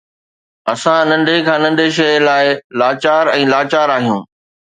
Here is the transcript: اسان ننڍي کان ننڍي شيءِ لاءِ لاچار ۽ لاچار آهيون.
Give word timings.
اسان 0.71 1.01
ننڍي 1.09 1.37
کان 1.47 1.59
ننڍي 1.65 1.87
شيءِ 1.97 2.13
لاءِ 2.27 2.45
لاچار 2.79 3.25
۽ 3.37 3.43
لاچار 3.53 3.87
آهيون. 3.99 4.21